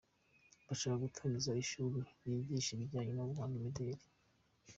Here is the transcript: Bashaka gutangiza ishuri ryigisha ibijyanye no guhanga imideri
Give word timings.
Bashaka 0.67 1.03
gutangiza 1.05 1.51
ishuri 1.63 1.99
ryigisha 2.25 2.69
ibijyanye 2.73 3.11
no 3.13 3.23
guhanga 3.29 3.55
imideri 3.59 4.03